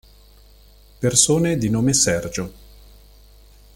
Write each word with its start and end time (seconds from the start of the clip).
Persone 0.97 1.59
di 1.59 1.69
nome 1.69 1.93
Sergio 1.93 2.51